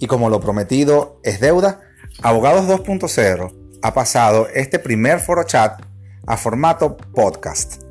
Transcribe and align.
Y 0.00 0.06
como 0.06 0.30
lo 0.30 0.40
prometido 0.40 1.20
es 1.22 1.40
deuda, 1.40 1.82
Abogados 2.22 2.66
2.0 2.66 3.78
ha 3.82 3.94
pasado 3.94 4.48
este 4.48 4.78
primer 4.78 5.20
foro 5.20 5.44
chat 5.44 5.80
a 6.26 6.36
formato 6.38 6.96
podcast. 6.96 7.82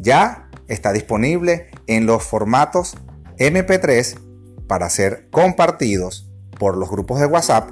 Ya 0.00 0.50
está 0.66 0.92
disponible 0.92 1.70
en 1.86 2.06
los 2.06 2.24
formatos 2.24 2.96
MP3 3.38 4.18
para 4.66 4.90
ser 4.90 5.28
compartidos 5.30 6.30
por 6.58 6.76
los 6.76 6.90
grupos 6.90 7.20
de 7.20 7.26
WhatsApp 7.26 7.70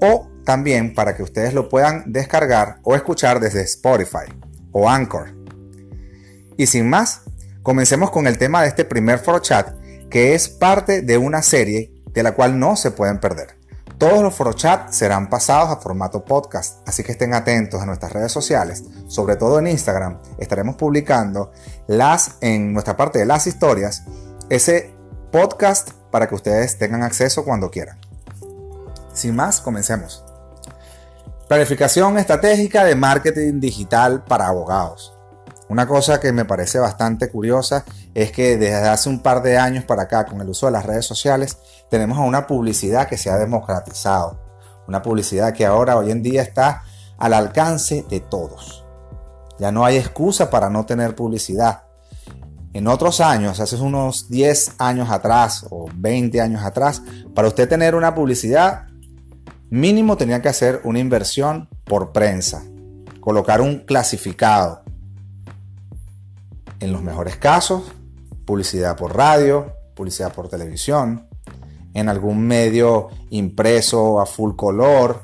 o 0.00 0.30
también 0.44 0.94
para 0.94 1.14
que 1.14 1.22
ustedes 1.22 1.52
lo 1.52 1.68
puedan 1.68 2.10
descargar 2.10 2.78
o 2.84 2.94
escuchar 2.94 3.38
desde 3.38 3.60
Spotify 3.62 4.32
o 4.72 4.88
Anchor. 4.88 5.34
Y 6.56 6.66
sin 6.66 6.88
más, 6.88 7.20
comencemos 7.62 8.10
con 8.10 8.26
el 8.26 8.38
tema 8.38 8.62
de 8.62 8.68
este 8.68 8.86
primer 8.86 9.18
foro 9.18 9.40
chat 9.40 9.76
que 10.08 10.34
es 10.34 10.48
parte 10.48 11.02
de 11.02 11.18
una 11.18 11.42
serie 11.42 11.92
de 12.18 12.24
la 12.24 12.32
cual 12.32 12.58
no 12.58 12.74
se 12.74 12.90
pueden 12.90 13.20
perder. 13.20 13.56
Todos 13.96 14.22
los 14.22 14.34
forochats 14.34 14.96
serán 14.96 15.28
pasados 15.28 15.70
a 15.70 15.80
formato 15.80 16.24
podcast, 16.24 16.86
así 16.88 17.02
que 17.02 17.12
estén 17.12 17.32
atentos 17.32 17.80
a 17.80 17.86
nuestras 17.86 18.12
redes 18.12 18.32
sociales, 18.32 18.84
sobre 19.08 19.36
todo 19.36 19.58
en 19.58 19.68
Instagram. 19.68 20.18
Estaremos 20.38 20.76
publicando 20.76 21.52
las 21.86 22.36
en 22.40 22.72
nuestra 22.72 22.96
parte 22.96 23.18
de 23.20 23.26
las 23.26 23.46
historias 23.46 24.04
ese 24.50 24.94
podcast 25.30 25.90
para 26.10 26.28
que 26.28 26.34
ustedes 26.34 26.78
tengan 26.78 27.02
acceso 27.02 27.44
cuando 27.44 27.70
quieran. 27.70 27.98
Sin 29.12 29.34
más, 29.34 29.60
comencemos. 29.60 30.24
Planificación 31.48 32.18
estratégica 32.18 32.84
de 32.84 32.94
marketing 32.94 33.60
digital 33.60 34.24
para 34.24 34.46
abogados. 34.46 35.17
Una 35.68 35.86
cosa 35.86 36.18
que 36.18 36.32
me 36.32 36.46
parece 36.46 36.78
bastante 36.78 37.30
curiosa 37.30 37.84
es 38.14 38.32
que 38.32 38.56
desde 38.56 38.88
hace 38.88 39.08
un 39.08 39.20
par 39.20 39.42
de 39.42 39.58
años 39.58 39.84
para 39.84 40.04
acá, 40.04 40.24
con 40.24 40.40
el 40.40 40.48
uso 40.48 40.66
de 40.66 40.72
las 40.72 40.86
redes 40.86 41.04
sociales, 41.04 41.58
tenemos 41.90 42.18
una 42.18 42.46
publicidad 42.46 43.06
que 43.06 43.18
se 43.18 43.28
ha 43.28 43.36
democratizado. 43.36 44.40
Una 44.86 45.02
publicidad 45.02 45.52
que 45.52 45.66
ahora, 45.66 45.98
hoy 45.98 46.10
en 46.10 46.22
día, 46.22 46.40
está 46.40 46.84
al 47.18 47.34
alcance 47.34 48.06
de 48.08 48.20
todos. 48.20 48.86
Ya 49.58 49.70
no 49.70 49.84
hay 49.84 49.96
excusa 49.96 50.48
para 50.48 50.70
no 50.70 50.86
tener 50.86 51.14
publicidad. 51.14 51.82
En 52.72 52.86
otros 52.86 53.20
años, 53.20 53.60
hace 53.60 53.76
unos 53.76 54.30
10 54.30 54.76
años 54.78 55.10
atrás 55.10 55.66
o 55.68 55.86
20 55.94 56.40
años 56.40 56.62
atrás, 56.64 57.02
para 57.34 57.48
usted 57.48 57.68
tener 57.68 57.94
una 57.94 58.14
publicidad, 58.14 58.86
mínimo 59.68 60.16
tenía 60.16 60.40
que 60.40 60.48
hacer 60.48 60.80
una 60.84 60.98
inversión 60.98 61.68
por 61.84 62.12
prensa, 62.12 62.62
colocar 63.20 63.60
un 63.60 63.80
clasificado, 63.80 64.82
en 66.80 66.92
los 66.92 67.02
mejores 67.02 67.36
casos, 67.36 67.82
publicidad 68.44 68.96
por 68.96 69.16
radio, 69.16 69.72
publicidad 69.94 70.32
por 70.32 70.48
televisión, 70.48 71.26
en 71.94 72.08
algún 72.08 72.46
medio 72.46 73.08
impreso 73.30 74.20
a 74.20 74.26
full 74.26 74.54
color. 74.54 75.22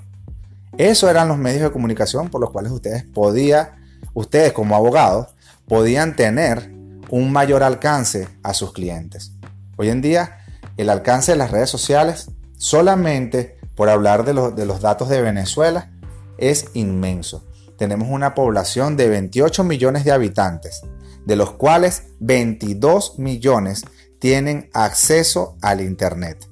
Esos 0.76 1.10
eran 1.10 1.28
los 1.28 1.38
medios 1.38 1.62
de 1.62 1.70
comunicación 1.70 2.28
por 2.28 2.40
los 2.40 2.50
cuales 2.50 2.72
ustedes 2.72 3.04
podían, 3.04 3.70
ustedes 4.14 4.52
como 4.52 4.74
abogados, 4.74 5.28
podían 5.68 6.16
tener 6.16 6.72
un 7.10 7.32
mayor 7.32 7.62
alcance 7.62 8.28
a 8.42 8.54
sus 8.54 8.72
clientes. 8.72 9.32
Hoy 9.76 9.90
en 9.90 10.02
día, 10.02 10.38
el 10.76 10.90
alcance 10.90 11.32
de 11.32 11.38
las 11.38 11.50
redes 11.50 11.70
sociales, 11.70 12.30
solamente 12.56 13.58
por 13.76 13.88
hablar 13.88 14.24
de, 14.24 14.32
de 14.52 14.66
los 14.66 14.80
datos 14.80 15.08
de 15.08 15.22
Venezuela, 15.22 15.92
es 16.38 16.66
inmenso. 16.74 17.44
Tenemos 17.78 18.08
una 18.08 18.34
población 18.34 18.96
de 18.96 19.08
28 19.08 19.64
millones 19.64 20.04
de 20.04 20.12
habitantes 20.12 20.82
de 21.24 21.36
los 21.36 21.52
cuales 21.52 22.04
22 22.20 23.18
millones 23.18 23.84
tienen 24.18 24.70
acceso 24.72 25.56
al 25.60 25.80
Internet. 25.80 26.48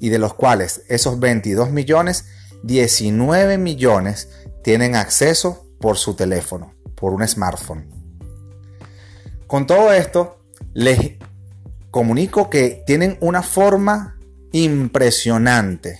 Y 0.00 0.08
de 0.08 0.18
los 0.18 0.34
cuales 0.34 0.82
esos 0.88 1.20
22 1.20 1.70
millones, 1.70 2.24
19 2.64 3.58
millones 3.58 4.28
tienen 4.64 4.96
acceso 4.96 5.66
por 5.80 5.96
su 5.96 6.14
teléfono, 6.14 6.74
por 6.94 7.12
un 7.12 7.26
smartphone. 7.26 7.88
Con 9.46 9.66
todo 9.66 9.92
esto, 9.92 10.38
les 10.72 11.18
comunico 11.90 12.48
que 12.48 12.82
tienen 12.86 13.18
una 13.20 13.42
forma 13.42 14.18
impresionante 14.52 15.98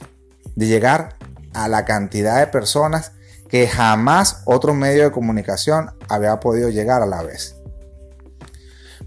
de 0.57 0.67
llegar 0.67 1.17
a 1.53 1.69
la 1.69 1.85
cantidad 1.85 2.39
de 2.39 2.47
personas 2.47 3.13
que 3.49 3.69
jamás 3.69 4.43
otro 4.47 4.75
medio 4.75 5.05
de 5.05 5.13
comunicación 5.13 5.91
había 6.09 6.41
podido 6.41 6.71
llegar 6.71 7.03
a 7.03 7.07
la 7.07 7.23
vez. 7.23 7.62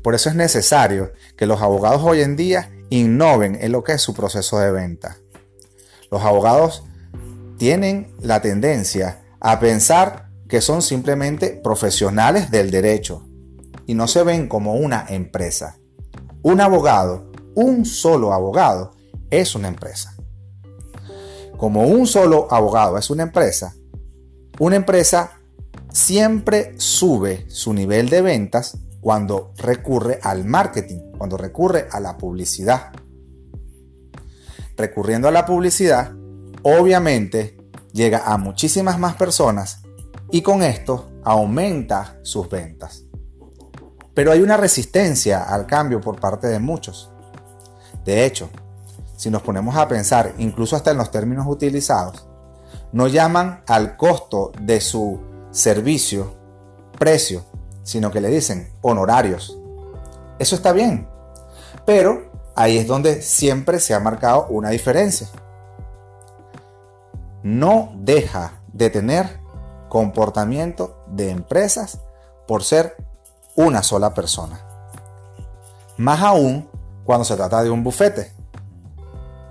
Por 0.05 0.13
eso 0.13 0.29
es 0.29 0.35
necesario 0.35 1.13
que 1.35 1.47
los 1.47 1.63
abogados 1.63 2.03
hoy 2.03 2.21
en 2.21 2.35
día 2.35 2.69
innoven 2.91 3.57
en 3.59 3.71
lo 3.71 3.83
que 3.83 3.93
es 3.93 4.03
su 4.03 4.13
proceso 4.13 4.59
de 4.59 4.71
venta. 4.71 5.17
Los 6.11 6.21
abogados 6.21 6.83
tienen 7.57 8.15
la 8.19 8.39
tendencia 8.39 9.23
a 9.39 9.59
pensar 9.59 10.29
que 10.47 10.61
son 10.61 10.83
simplemente 10.83 11.59
profesionales 11.63 12.51
del 12.51 12.69
derecho 12.69 13.27
y 13.87 13.95
no 13.95 14.07
se 14.07 14.21
ven 14.21 14.47
como 14.47 14.75
una 14.75 15.07
empresa. 15.09 15.79
Un 16.43 16.61
abogado, 16.61 17.31
un 17.55 17.83
solo 17.83 18.31
abogado, 18.31 18.91
es 19.31 19.55
una 19.55 19.69
empresa. 19.69 20.15
Como 21.57 21.81
un 21.81 22.05
solo 22.05 22.47
abogado 22.51 22.99
es 22.99 23.09
una 23.09 23.23
empresa, 23.23 23.73
una 24.59 24.75
empresa 24.75 25.39
siempre 25.91 26.75
sube 26.77 27.49
su 27.49 27.73
nivel 27.73 28.09
de 28.09 28.21
ventas 28.21 28.77
cuando 29.05 29.53
recurre 29.57 30.19
al 30.23 30.45
marketing, 30.45 31.11
cuando 31.15 31.37
recurre 31.37 31.87
a 31.91 31.99
la 31.99 32.17
publicidad. 32.17 32.91
Recurriendo 34.75 35.27
a 35.27 35.31
la 35.31 35.45
publicidad, 35.45 36.11
obviamente 36.63 37.55
llega 37.93 38.23
a 38.25 38.39
muchísimas 38.39 38.97
más 38.97 39.13
personas 39.15 39.83
y 40.31 40.41
con 40.41 40.63
esto 40.63 41.11
aumenta 41.23 42.17
sus 42.23 42.49
ventas. 42.49 43.03
Pero 44.15 44.31
hay 44.31 44.41
una 44.41 44.57
resistencia 44.57 45.43
al 45.43 45.67
cambio 45.67 46.01
por 46.01 46.19
parte 46.19 46.47
de 46.47 46.57
muchos. 46.57 47.11
De 48.03 48.25
hecho, 48.25 48.49
si 49.17 49.29
nos 49.29 49.43
ponemos 49.43 49.75
a 49.75 49.87
pensar, 49.87 50.33
incluso 50.39 50.75
hasta 50.75 50.89
en 50.89 50.97
los 50.97 51.11
términos 51.11 51.45
utilizados, 51.47 52.27
no 52.91 53.05
llaman 53.05 53.61
al 53.67 53.97
costo 53.97 54.51
de 54.59 54.81
su 54.81 55.21
servicio 55.51 56.33
precio, 56.97 57.45
sino 57.85 58.11
que 58.11 58.19
le 58.19 58.27
dicen 58.27 58.69
honorarios. 58.81 59.57
Eso 60.39 60.55
está 60.55 60.73
bien, 60.73 61.07
pero 61.85 62.31
ahí 62.55 62.77
es 62.77 62.87
donde 62.87 63.21
siempre 63.21 63.79
se 63.79 63.93
ha 63.93 63.99
marcado 64.01 64.47
una 64.49 64.71
diferencia. 64.71 65.29
No 67.43 67.93
deja 67.95 68.59
de 68.73 68.89
tener 68.89 69.39
comportamiento 69.87 71.05
de 71.07 71.29
empresas 71.29 72.01
por 72.47 72.63
ser 72.63 72.97
una 73.55 73.83
sola 73.83 74.13
persona. 74.13 74.59
Más 75.97 76.21
aún 76.21 76.67
cuando 77.05 77.23
se 77.23 77.35
trata 77.35 77.63
de 77.63 77.69
un 77.69 77.83
bufete. 77.83 78.33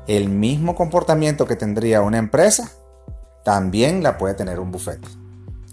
El 0.07 0.29
mismo 0.29 0.75
comportamiento 0.75 1.47
que 1.47 1.57
tendría 1.57 2.03
una 2.03 2.19
empresa, 2.19 2.73
también 3.45 4.03
la 4.03 4.19
puede 4.19 4.35
tener 4.35 4.59
un 4.59 4.73
bufete. 4.73 5.09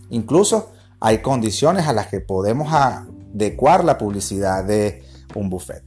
Incluso 0.09 0.71
hay 1.01 1.17
condiciones 1.23 1.87
a 1.87 1.93
las 1.93 2.07
que 2.07 2.19
podemos 2.19 2.71
adecuar 2.71 3.83
la 3.83 3.97
publicidad 3.97 4.63
de 4.63 5.03
un 5.33 5.49
buffet. 5.49 5.83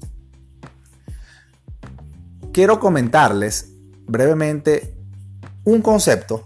Quiero 2.52 2.80
comentarles 2.80 3.70
brevemente 4.06 4.94
un 5.64 5.82
concepto 5.82 6.44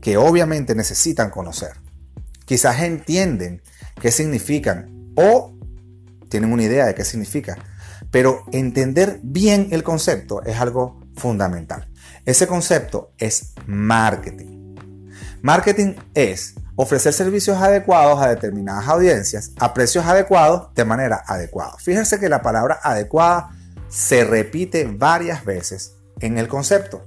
que 0.00 0.16
obviamente 0.16 0.74
necesitan 0.74 1.30
conocer. 1.30 1.72
Quizás 2.46 2.80
entienden 2.80 3.62
qué 4.00 4.10
significan 4.10 5.12
o 5.14 5.52
tienen 6.30 6.52
una 6.52 6.62
idea 6.62 6.86
de 6.86 6.94
qué 6.94 7.04
significa, 7.04 7.58
pero 8.10 8.44
entender 8.50 9.20
bien 9.22 9.68
el 9.72 9.82
concepto 9.82 10.42
es 10.42 10.58
algo 10.58 11.00
fundamental. 11.16 11.88
Ese 12.24 12.46
concepto 12.46 13.12
es 13.18 13.52
marketing. 13.66 14.74
Marketing 15.42 15.94
es 16.14 16.54
ofrecer 16.80 17.12
servicios 17.12 17.60
adecuados 17.60 18.22
a 18.22 18.28
determinadas 18.28 18.86
audiencias 18.86 19.50
a 19.58 19.74
precios 19.74 20.06
adecuados 20.06 20.72
de 20.76 20.84
manera 20.84 21.24
adecuada. 21.26 21.76
Fíjense 21.78 22.20
que 22.20 22.28
la 22.28 22.40
palabra 22.40 22.78
adecuada 22.80 23.50
se 23.88 24.22
repite 24.22 24.84
varias 24.84 25.44
veces 25.44 25.96
en 26.20 26.38
el 26.38 26.46
concepto. 26.46 27.04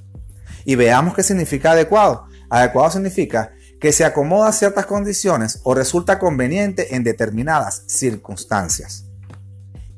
Y 0.66 0.76
veamos 0.76 1.16
qué 1.16 1.24
significa 1.24 1.72
adecuado. 1.72 2.26
Adecuado 2.50 2.92
significa 2.92 3.54
que 3.80 3.94
se 3.94 4.04
acomoda 4.04 4.50
a 4.50 4.52
ciertas 4.52 4.86
condiciones 4.88 5.62
o 5.64 5.74
resulta 5.74 6.20
conveniente 6.20 6.94
en 6.94 7.06
determinadas 7.06 7.84
circunstancias. 7.88 9.06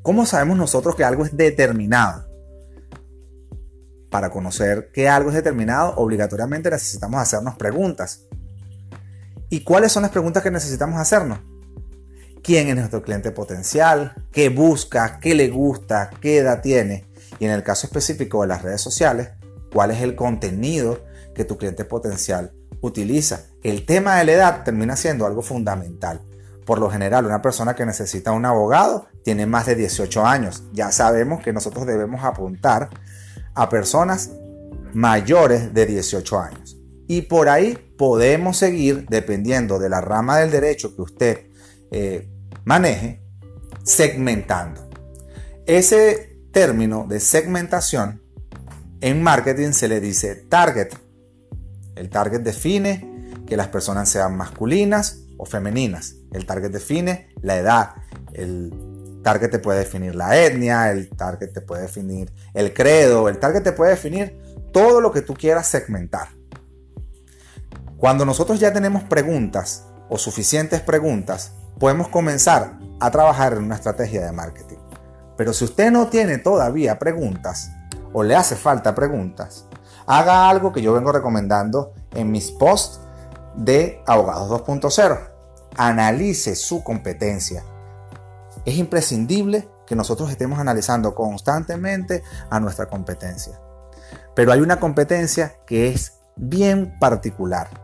¿Cómo 0.03 0.27
sabemos 0.27 0.55
nosotros 0.55 0.95
que 0.95 1.03
algo 1.03 1.25
es 1.25 1.35
determinado? 1.35 2.29
Para 4.11 4.29
conocer 4.29 4.91
que 4.93 5.09
algo 5.09 5.29
es 5.29 5.35
determinado, 5.35 5.95
obligatoriamente 5.95 6.69
necesitamos 6.69 7.19
hacernos 7.19 7.55
preguntas. 7.55 8.27
¿Y 9.53 9.59
cuáles 9.59 9.91
son 9.91 10.01
las 10.01 10.11
preguntas 10.11 10.41
que 10.41 10.49
necesitamos 10.49 10.99
hacernos? 10.99 11.37
¿Quién 12.41 12.69
es 12.69 12.75
nuestro 12.75 13.03
cliente 13.03 13.29
potencial? 13.29 14.15
¿Qué 14.31 14.49
busca? 14.49 15.19
¿Qué 15.19 15.35
le 15.35 15.49
gusta? 15.49 16.09
¿Qué 16.19 16.39
edad 16.39 16.63
tiene? 16.63 17.05
Y 17.37 17.45
en 17.45 17.51
el 17.51 17.61
caso 17.61 17.85
específico 17.85 18.41
de 18.41 18.47
las 18.47 18.63
redes 18.63 18.81
sociales, 18.81 19.29
cuál 19.71 19.91
es 19.91 20.01
el 20.01 20.15
contenido 20.15 21.05
que 21.35 21.45
tu 21.45 21.59
cliente 21.59 21.85
potencial 21.85 22.51
utiliza. 22.81 23.41
El 23.61 23.85
tema 23.85 24.15
de 24.15 24.23
la 24.23 24.31
edad 24.31 24.63
termina 24.63 24.95
siendo 24.95 25.27
algo 25.27 25.43
fundamental. 25.43 26.23
Por 26.65 26.79
lo 26.79 26.89
general, 26.89 27.27
una 27.27 27.43
persona 27.43 27.75
que 27.75 27.85
necesita 27.85 28.31
un 28.31 28.45
abogado 28.45 29.05
tiene 29.23 29.45
más 29.45 29.67
de 29.67 29.75
18 29.75 30.25
años. 30.25 30.63
Ya 30.73 30.91
sabemos 30.91 31.43
que 31.43 31.53
nosotros 31.53 31.85
debemos 31.85 32.23
apuntar 32.23 32.89
a 33.53 33.69
personas 33.69 34.31
mayores 34.93 35.75
de 35.75 35.85
18 35.85 36.39
años. 36.39 36.82
Y 37.07 37.23
por 37.23 37.49
ahí 37.49 37.77
podemos 37.97 38.57
seguir, 38.57 39.05
dependiendo 39.09 39.79
de 39.79 39.89
la 39.89 40.01
rama 40.01 40.39
del 40.39 40.51
derecho 40.51 40.95
que 40.95 41.01
usted 41.01 41.47
eh, 41.91 42.29
maneje, 42.65 43.21
segmentando. 43.83 44.89
Ese 45.65 46.39
término 46.51 47.05
de 47.07 47.19
segmentación 47.19 48.21
en 49.01 49.21
marketing 49.21 49.71
se 49.71 49.87
le 49.87 49.99
dice 49.99 50.35
target. 50.35 50.89
El 51.95 52.09
target 52.09 52.41
define 52.41 53.43
que 53.45 53.57
las 53.57 53.67
personas 53.67 54.09
sean 54.09 54.37
masculinas 54.37 55.19
o 55.37 55.45
femeninas. 55.45 56.15
El 56.31 56.45
target 56.45 56.71
define 56.71 57.27
la 57.41 57.57
edad. 57.57 57.89
El 58.33 58.71
target 59.23 59.51
te 59.51 59.59
puede 59.59 59.79
definir 59.79 60.15
la 60.15 60.37
etnia, 60.37 60.91
el 60.91 61.09
target 61.09 61.53
te 61.53 61.61
puede 61.61 61.83
definir 61.83 62.31
el 62.53 62.73
credo, 62.73 63.29
el 63.29 63.39
target 63.39 63.63
te 63.63 63.71
puede 63.71 63.91
definir 63.91 64.37
todo 64.71 65.01
lo 65.01 65.11
que 65.11 65.21
tú 65.21 65.33
quieras 65.33 65.67
segmentar. 65.67 66.29
Cuando 68.03 68.25
nosotros 68.25 68.59
ya 68.59 68.73
tenemos 68.73 69.03
preguntas 69.03 69.85
o 70.09 70.17
suficientes 70.17 70.81
preguntas, 70.81 71.53
podemos 71.79 72.09
comenzar 72.09 72.73
a 72.99 73.09
trabajar 73.11 73.53
en 73.53 73.63
una 73.63 73.75
estrategia 73.75 74.25
de 74.25 74.33
marketing. 74.33 74.75
Pero 75.37 75.53
si 75.53 75.63
usted 75.63 75.89
no 75.89 76.07
tiene 76.07 76.37
todavía 76.37 76.99
preguntas 76.99 77.71
o 78.11 78.21
le 78.23 78.35
hace 78.35 78.57
falta 78.57 78.93
preguntas, 78.93 79.67
haga 80.05 80.49
algo 80.49 80.73
que 80.73 80.81
yo 80.81 80.91
vengo 80.91 81.13
recomendando 81.13 81.93
en 82.11 82.29
mis 82.29 82.51
posts 82.51 82.99
de 83.55 84.03
Abogados 84.05 84.49
2.0. 84.49 85.19
Analice 85.77 86.57
su 86.57 86.83
competencia. 86.83 87.63
Es 88.65 88.75
imprescindible 88.75 89.69
que 89.87 89.95
nosotros 89.95 90.29
estemos 90.29 90.59
analizando 90.59 91.15
constantemente 91.15 92.21
a 92.49 92.59
nuestra 92.59 92.87
competencia. 92.87 93.61
Pero 94.35 94.51
hay 94.51 94.59
una 94.59 94.81
competencia 94.81 95.55
que 95.65 95.87
es 95.87 96.19
bien 96.35 96.97
particular, 96.99 97.82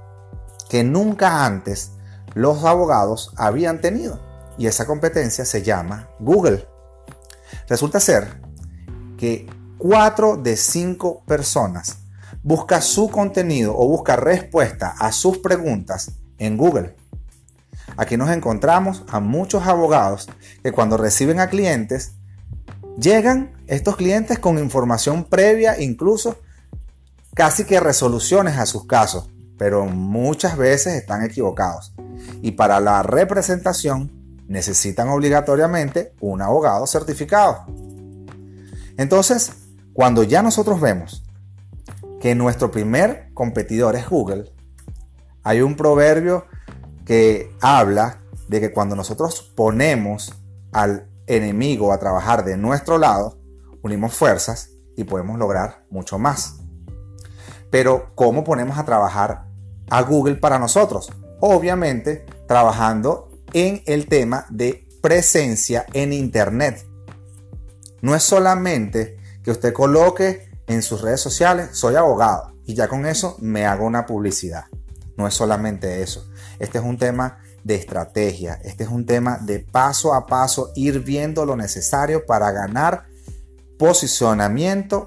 que 0.70 0.84
nunca 0.84 1.46
antes 1.46 1.92
los 2.34 2.64
abogados 2.64 3.34
habían 3.36 3.82
tenido. 3.82 4.22
Y 4.58 4.68
esa 4.68 4.86
competencia 4.86 5.46
se 5.46 5.64
llama 5.64 6.10
Google. 6.20 6.68
Resulta 7.68 8.00
ser 8.00 8.42
que 9.18 9.48
4 9.78 10.38
de 10.38 10.56
5 10.56 11.24
personas 11.26 11.98
busca 12.44 12.82
su 12.82 13.10
contenido 13.10 13.74
o 13.78 13.88
busca 13.88 14.16
respuesta 14.16 14.96
a 14.98 15.12
sus 15.12 15.40
preguntas 15.40 16.12
en 16.38 16.56
Google. 16.56 16.96
Aquí 17.98 18.16
nos 18.16 18.30
encontramos 18.30 19.04
a 19.10 19.20
muchos 19.20 19.66
abogados 19.66 20.30
que 20.64 20.72
cuando 20.72 20.96
reciben 20.96 21.40
a 21.40 21.48
clientes 21.48 22.14
Llegan 23.00 23.52
estos 23.68 23.96
clientes 23.96 24.40
con 24.40 24.60
información 24.60 25.24
previa, 25.24 25.80
incluso 25.80 26.38
casi 27.34 27.64
que 27.64 27.80
resoluciones 27.80 28.58
a 28.58 28.66
sus 28.66 28.86
casos, 28.86 29.30
pero 29.60 29.86
muchas 29.86 30.58
veces 30.58 30.96
están 30.96 31.22
equivocados. 31.22 31.94
Y 32.42 32.52
para 32.52 32.80
la 32.80 33.04
representación 33.04 34.10
necesitan 34.48 35.10
obligatoriamente 35.10 36.14
un 36.22 36.42
abogado 36.42 36.88
certificado. 36.88 37.66
Entonces, 38.98 39.52
cuando 39.94 40.24
ya 40.24 40.42
nosotros 40.42 40.80
vemos 40.80 41.26
que 42.22 42.36
nuestro 42.36 42.72
primer 42.72 43.32
competidor 43.34 43.98
es 43.98 44.10
Google, 44.10 44.52
hay 45.44 45.62
un 45.62 45.76
proverbio 45.76 46.46
que 47.06 47.54
habla 47.60 48.22
de 48.48 48.62
que 48.62 48.72
cuando 48.72 48.96
nosotros 48.96 49.52
ponemos 49.56 50.34
al 50.72 51.10
enemigo 51.28 51.92
a 51.92 52.00
trabajar 52.00 52.46
de 52.46 52.56
nuestro 52.56 52.98
lado, 52.98 53.38
unimos 53.84 54.14
fuerzas 54.14 54.70
y 54.96 55.04
podemos 55.04 55.38
lograr 55.38 55.84
mucho 55.90 56.18
más. 56.18 56.62
Pero, 57.70 58.14
¿cómo 58.16 58.44
ponemos 58.46 58.78
a 58.78 58.86
trabajar 58.86 59.49
a 59.90 60.02
Google 60.04 60.36
para 60.36 60.60
nosotros? 60.60 61.12
Obviamente, 61.40 62.26
trabajando 62.48 63.30
en 63.54 63.82
el 63.86 64.08
tema 64.08 64.46
de 64.50 64.88
presencia 65.02 65.86
en 65.94 66.14
Internet. 66.14 66.86
No 68.02 68.16
es 68.16 68.24
solamente 68.24 69.18
que 69.44 69.52
usted 69.52 69.74
coloque 69.74 70.50
en 70.68 70.82
sus 70.82 71.02
redes 71.02 71.22
sociales, 71.22 71.70
soy 71.74 71.96
abogado, 71.96 72.54
y 72.66 72.76
ya 72.76 72.88
con 72.88 73.06
eso 73.06 73.36
me 73.40 73.66
hago 73.66 73.86
una 73.86 74.06
publicidad. 74.06 74.66
No 75.18 75.28
es 75.28 75.34
solamente 75.34 76.02
eso. 76.02 76.30
Este 76.60 76.78
es 76.78 76.84
un 76.84 76.98
tema 76.98 77.40
de 77.64 77.76
estrategia. 77.76 78.60
Este 78.64 78.84
es 78.84 78.90
un 78.90 79.06
tema 79.06 79.38
de 79.42 79.60
paso 79.60 80.14
a 80.14 80.26
paso 80.26 80.72
ir 80.76 81.00
viendo 81.02 81.46
lo 81.46 81.56
necesario 81.56 82.26
para 82.26 82.52
ganar 82.52 83.08
posicionamiento 83.78 85.06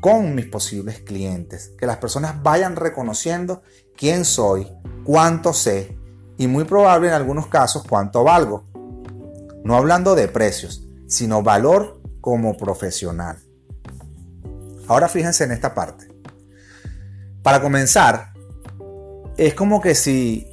con 0.00 0.34
mis 0.34 0.46
posibles 0.46 1.00
clientes. 1.00 1.72
Que 1.78 1.86
las 1.86 1.96
personas 1.98 2.42
vayan 2.42 2.76
reconociendo 2.76 3.62
quién 3.96 4.24
soy, 4.24 4.66
cuánto 5.04 5.52
sé 5.52 5.96
y 6.38 6.46
muy 6.46 6.64
probable 6.64 7.08
en 7.08 7.14
algunos 7.14 7.46
casos 7.46 7.84
cuánto 7.88 8.24
valgo. 8.24 8.64
No 9.64 9.76
hablando 9.76 10.14
de 10.14 10.28
precios, 10.28 10.86
sino 11.08 11.42
valor 11.42 12.00
como 12.20 12.56
profesional. 12.56 13.38
Ahora 14.88 15.08
fíjense 15.08 15.44
en 15.44 15.52
esta 15.52 15.74
parte. 15.74 16.08
Para 17.42 17.60
comenzar, 17.60 18.32
es 19.36 19.54
como 19.54 19.80
que 19.80 19.94
si 19.94 20.46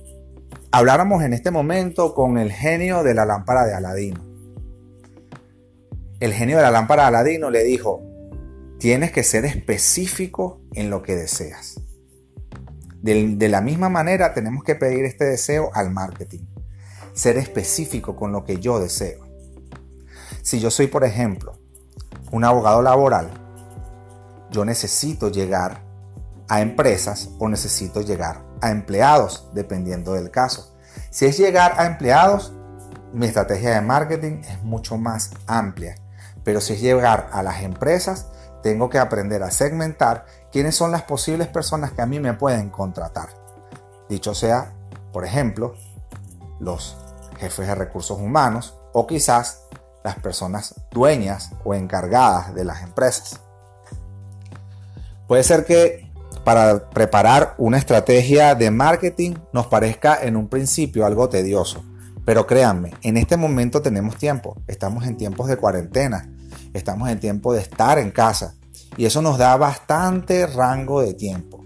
habláramos 0.72 1.24
en 1.24 1.34
este 1.34 1.52
momento 1.52 2.14
con 2.14 2.38
el 2.38 2.52
genio 2.52 3.04
de 3.04 3.14
la 3.14 3.26
lámpara 3.26 3.66
de 3.66 3.74
Aladino. 3.74 4.24
El 6.20 6.34
genio 6.34 6.58
de 6.58 6.64
la 6.64 6.72
lámpara 6.72 7.04
de 7.04 7.08
Aladino 7.10 7.50
le 7.50 7.64
dijo, 7.64 8.02
tienes 8.80 9.12
que 9.12 9.24
ser 9.24 9.46
específico 9.46 10.62
en 10.74 10.90
lo 10.90 11.04
que 11.04 11.16
deseas. 11.16 11.83
De, 13.04 13.50
la 13.50 13.60
misma 13.60 13.90
manera 13.90 14.34
tenemos 14.34 14.64
que 14.64 14.76
pedir 14.76 15.04
este 15.04 15.26
deseo 15.26 15.72
al 15.74 15.92
marketing. 15.92 16.46
Ser 17.14 17.38
específico 17.38 18.16
con 18.16 18.32
lo 18.32 18.46
que 18.46 18.62
yo 18.62 18.80
deseo. 18.80 19.28
Si 20.42 20.62
yo 20.62 20.72
soy, 20.72 20.88
por 20.88 21.04
ejemplo, 21.04 21.60
un 22.32 22.46
abogado 22.46 22.82
laboral, 22.82 23.30
yo 24.52 24.64
necesito 24.64 25.30
llegar 25.30 25.84
a 26.48 26.62
empresas 26.62 27.30
o 27.40 27.50
necesito 27.50 28.00
llegar 28.00 28.42
a 28.62 28.72
empleados, 28.72 29.50
dependiendo 29.54 30.14
del 30.14 30.32
caso. 30.32 30.74
Si 31.10 31.26
es 31.26 31.38
llegar 31.38 31.74
a 31.78 31.88
empleados, 31.88 32.54
mi 33.12 33.26
estrategia 33.26 33.72
de 33.72 33.82
marketing 33.82 34.44
es 34.48 34.64
mucho 34.64 34.98
más 34.98 35.32
amplia. 35.46 35.96
Pero 36.46 36.62
si 36.62 36.72
es 36.72 36.82
llegar 36.82 37.30
a 37.34 37.44
las 37.44 37.64
empresas, 37.64 38.28
tengo 38.64 38.90
que 38.90 38.98
aprender 38.98 39.44
a 39.44 39.52
segmentar 39.52 40.26
quiénes 40.54 40.76
son 40.76 40.92
las 40.92 41.02
posibles 41.02 41.48
personas 41.48 41.92
que 41.92 42.04
a 42.04 42.06
mí 42.06 42.20
me 42.20 42.36
pueden 42.36 42.70
contratar. 42.70 43.30
Dicho 44.08 44.36
sea, 44.36 44.72
por 45.12 45.26
ejemplo, 45.26 45.74
los 46.60 46.96
jefes 47.40 47.68
de 47.68 47.76
recursos 47.76 48.20
humanos 48.20 48.78
o 48.94 49.08
quizás 49.08 49.64
las 50.04 50.16
personas 50.20 50.76
dueñas 50.92 51.50
o 51.66 51.74
encargadas 51.74 52.54
de 52.54 52.66
las 52.66 52.84
empresas. 52.84 53.42
Puede 55.28 55.44
ser 55.44 55.66
que 55.66 56.12
para 56.44 56.90
preparar 56.92 57.56
una 57.58 57.80
estrategia 57.80 58.54
de 58.54 58.70
marketing 58.70 59.34
nos 59.54 59.66
parezca 59.68 60.20
en 60.22 60.36
un 60.36 60.50
principio 60.50 61.06
algo 61.06 61.30
tedioso. 61.30 61.84
Pero 62.26 62.46
créanme, 62.46 62.94
en 63.02 63.18
este 63.18 63.38
momento 63.38 63.82
tenemos 63.82 64.18
tiempo. 64.18 64.62
Estamos 64.68 65.06
en 65.06 65.18
tiempos 65.18 65.48
de 65.48 65.58
cuarentena. 65.58 66.30
Estamos 66.74 67.10
en 67.10 67.20
tiempo 67.20 67.54
de 67.54 67.62
estar 67.62 67.98
en 67.98 68.12
casa. 68.12 68.56
Y 68.98 69.06
eso 69.06 69.22
nos 69.22 69.38
da 69.38 69.56
bastante 69.58 70.46
rango 70.48 71.02
de 71.02 71.14
tiempo. 71.14 71.64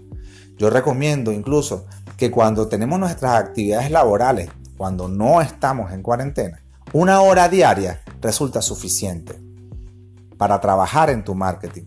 Yo 0.56 0.70
recomiendo 0.70 1.30
incluso 1.32 1.86
que 2.16 2.30
cuando 2.30 2.68
tenemos 2.68 2.98
nuestras 2.98 3.34
actividades 3.34 3.90
laborales, 3.90 4.50
cuando 4.76 5.08
no 5.08 5.40
estamos 5.40 5.92
en 5.92 6.02
cuarentena, 6.02 6.62
una 6.92 7.20
hora 7.20 7.48
diaria 7.48 8.00
resulta 8.20 8.62
suficiente 8.62 9.38
para 10.36 10.60
trabajar 10.60 11.10
en 11.10 11.24
tu 11.24 11.34
marketing, 11.34 11.84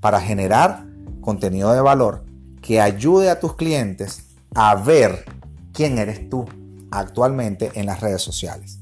para 0.00 0.20
generar 0.20 0.84
contenido 1.20 1.72
de 1.72 1.80
valor 1.80 2.24
que 2.62 2.80
ayude 2.80 3.30
a 3.30 3.40
tus 3.40 3.54
clientes 3.56 4.24
a 4.54 4.74
ver 4.74 5.24
quién 5.72 5.98
eres 5.98 6.28
tú 6.28 6.44
actualmente 6.90 7.70
en 7.74 7.86
las 7.86 8.00
redes 8.00 8.22
sociales. 8.22 8.80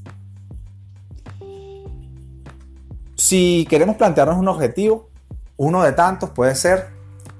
Si 3.15 3.65
queremos 3.69 3.97
plantearnos 3.97 4.37
un 4.37 4.47
objetivo, 4.47 5.09
uno 5.57 5.83
de 5.83 5.91
tantos 5.91 6.29
puede 6.29 6.55
ser 6.55 6.87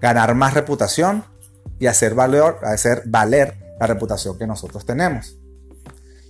ganar 0.02 0.36
más 0.36 0.54
reputación 0.54 1.24
y 1.80 1.88
hacer 1.88 2.16
valer, 2.16 2.56
hacer 2.64 3.04
valer 3.06 3.76
la 3.80 3.88
reputación 3.88 4.38
que 4.38 4.48
nosotros 4.48 4.86
tenemos. 4.86 5.38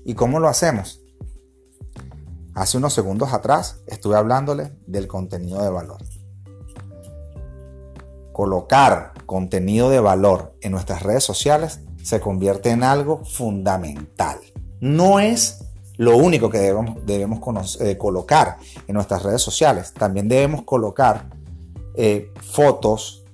¿Y 0.06 0.14
cómo 0.14 0.40
lo 0.40 0.48
hacemos? 0.48 1.02
Hace 2.54 2.78
unos 2.78 2.94
segundos 2.94 3.34
atrás 3.34 3.82
estuve 3.88 4.16
hablándole 4.16 4.74
del 4.86 5.08
contenido 5.08 5.62
de 5.64 5.70
valor. 5.70 5.98
colocar 8.38 9.14
contenido 9.26 9.90
de 9.90 10.00
valor 10.00 10.54
en 10.62 10.72
nuestras 10.72 11.02
redes 11.02 11.24
sociales 11.24 11.80
se 12.04 12.20
convierte 12.20 12.70
en 12.70 12.84
algo 12.84 13.26
fundamental. 13.26 14.38
No 14.80 15.20
es 15.20 15.66
lo 15.98 16.16
único 16.18 16.48
que 16.52 16.60
debemos, 16.60 17.82
eh, 17.82 17.98
colocar 17.98 18.58
en 18.88 18.94
nuestras 18.94 19.24
redes 19.24 19.42
sociales. 19.42 19.92
También 19.92 20.30
debemos 20.30 20.62
colocar 20.62 21.32
eh, 21.98 22.32
fotos 22.42 23.26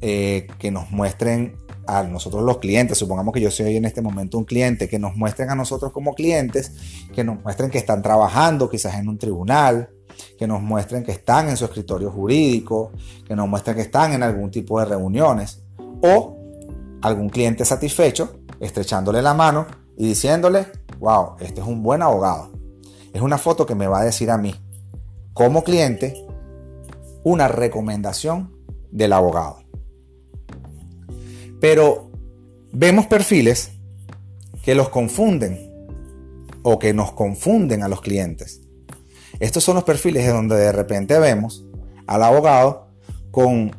eh, 0.00 0.48
que 0.58 0.70
nos 0.70 0.90
muestren 0.90 1.56
a 1.86 2.02
nosotros 2.02 2.42
los 2.42 2.58
clientes, 2.58 2.98
supongamos 2.98 3.32
que 3.32 3.40
yo 3.40 3.50
soy 3.50 3.76
en 3.76 3.84
este 3.84 4.02
momento 4.02 4.38
un 4.38 4.44
cliente, 4.44 4.88
que 4.88 4.98
nos 4.98 5.16
muestren 5.16 5.50
a 5.50 5.54
nosotros 5.54 5.92
como 5.92 6.14
clientes, 6.14 6.72
que 7.14 7.24
nos 7.24 7.42
muestren 7.42 7.70
que 7.70 7.78
están 7.78 8.02
trabajando 8.02 8.68
quizás 8.68 8.94
en 8.96 9.08
un 9.08 9.18
tribunal, 9.18 9.90
que 10.38 10.46
nos 10.46 10.60
muestren 10.62 11.04
que 11.04 11.12
están 11.12 11.48
en 11.48 11.56
su 11.56 11.64
escritorio 11.64 12.10
jurídico, 12.10 12.92
que 13.26 13.34
nos 13.34 13.48
muestren 13.48 13.76
que 13.76 13.82
están 13.82 14.12
en 14.12 14.22
algún 14.22 14.50
tipo 14.50 14.78
de 14.78 14.86
reuniones 14.86 15.62
o 16.02 16.36
algún 17.02 17.28
cliente 17.28 17.64
satisfecho 17.64 18.40
estrechándole 18.60 19.22
la 19.22 19.34
mano 19.34 19.66
y 19.96 20.08
diciéndole, 20.08 20.66
wow, 20.98 21.36
este 21.40 21.60
es 21.60 21.66
un 21.66 21.82
buen 21.82 22.02
abogado. 22.02 22.52
Es 23.12 23.22
una 23.22 23.38
foto 23.38 23.66
que 23.66 23.74
me 23.74 23.86
va 23.86 24.00
a 24.00 24.04
decir 24.04 24.30
a 24.30 24.38
mí, 24.38 24.54
como 25.32 25.64
cliente, 25.64 26.26
una 27.24 27.48
recomendación 27.48 28.54
del 28.90 29.12
abogado. 29.12 29.62
Pero 31.60 32.10
vemos 32.72 33.06
perfiles 33.06 33.72
que 34.62 34.74
los 34.74 34.88
confunden 34.88 35.70
o 36.62 36.78
que 36.78 36.92
nos 36.92 37.12
confunden 37.12 37.82
a 37.82 37.88
los 37.88 38.00
clientes. 38.00 38.60
Estos 39.38 39.64
son 39.64 39.76
los 39.76 39.84
perfiles 39.84 40.26
de 40.26 40.32
donde 40.32 40.56
de 40.56 40.72
repente 40.72 41.18
vemos 41.18 41.64
al 42.06 42.22
abogado 42.22 42.88
con 43.30 43.74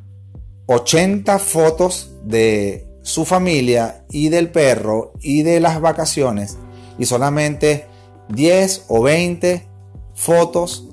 80 0.65 1.37
fotos 1.39 2.13
de 2.23 2.87
su 3.03 3.25
familia 3.25 4.05
y 4.09 4.29
del 4.29 4.51
perro 4.51 5.13
y 5.19 5.43
de 5.43 5.59
las 5.59 5.81
vacaciones 5.81 6.57
y 6.97 7.05
solamente 7.05 7.87
10 8.29 8.85
o 8.87 9.01
20 9.01 9.67
fotos 10.13 10.87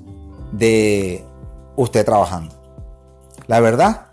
de 0.51 1.23
usted 1.79 2.05
trabajando. 2.05 2.53
La 3.47 3.61
verdad, 3.61 4.07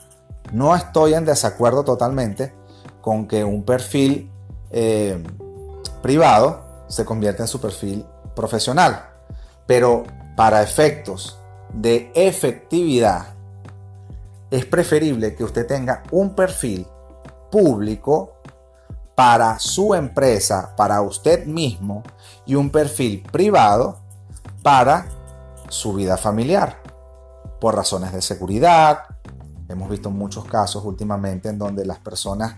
no 0.52 0.76
estoy 0.76 1.14
en 1.14 1.24
desacuerdo 1.24 1.84
totalmente 1.84 2.54
con 3.00 3.26
que 3.26 3.42
un 3.42 3.64
perfil 3.64 4.30
eh, 4.70 5.20
privado 6.00 6.64
se 6.86 7.04
convierta 7.04 7.42
en 7.42 7.48
su 7.48 7.60
perfil 7.60 8.06
profesional, 8.36 9.08
pero 9.66 10.04
para 10.36 10.62
efectos 10.62 11.40
de 11.72 12.12
efectividad, 12.14 13.34
es 14.48 14.64
preferible 14.64 15.34
que 15.34 15.42
usted 15.42 15.66
tenga 15.66 16.04
un 16.12 16.36
perfil 16.36 16.86
público 17.50 18.36
para 19.16 19.58
su 19.58 19.92
empresa, 19.92 20.72
para 20.76 21.00
usted 21.02 21.46
mismo, 21.46 22.04
y 22.44 22.54
un 22.54 22.70
perfil 22.70 23.24
privado 23.32 23.98
para 24.62 25.08
su 25.68 25.94
vida 25.94 26.16
familiar, 26.16 26.85
por 27.60 27.74
razones 27.74 28.12
de 28.12 28.22
seguridad. 28.22 29.00
Hemos 29.68 29.90
visto 29.90 30.10
muchos 30.10 30.44
casos 30.44 30.84
últimamente 30.84 31.48
en 31.48 31.58
donde 31.58 31.84
las 31.84 31.98
personas 31.98 32.56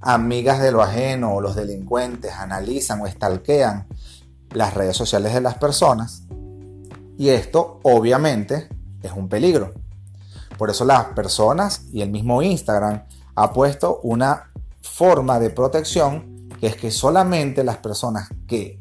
amigas 0.00 0.60
de 0.60 0.72
lo 0.72 0.82
ajeno 0.82 1.34
o 1.34 1.40
los 1.40 1.54
delincuentes 1.54 2.32
analizan 2.32 3.00
o 3.00 3.06
estalquean 3.06 3.86
las 4.50 4.74
redes 4.74 4.96
sociales 4.96 5.32
de 5.32 5.40
las 5.40 5.54
personas 5.54 6.24
y 7.16 7.28
esto 7.28 7.80
obviamente 7.82 8.68
es 9.02 9.12
un 9.12 9.28
peligro. 9.28 9.74
Por 10.58 10.70
eso 10.70 10.84
las 10.84 11.06
personas 11.06 11.86
y 11.92 12.02
el 12.02 12.10
mismo 12.10 12.42
Instagram 12.42 13.04
ha 13.34 13.52
puesto 13.52 14.00
una 14.02 14.52
forma 14.80 15.38
de 15.38 15.50
protección 15.50 16.48
que 16.60 16.66
es 16.66 16.76
que 16.76 16.90
solamente 16.90 17.64
las 17.64 17.78
personas 17.78 18.28
que 18.46 18.80